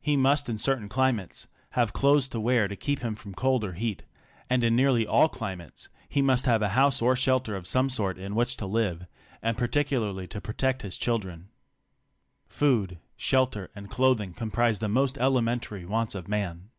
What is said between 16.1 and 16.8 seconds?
of man.